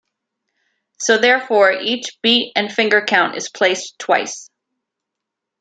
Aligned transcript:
So 0.97 1.19
therefore 1.19 1.73
each 1.73 2.17
beat 2.23 2.53
and 2.55 2.73
finger 2.73 3.05
count 3.05 3.35
is 3.37 3.51
placed 3.51 3.99
twice. 3.99 4.49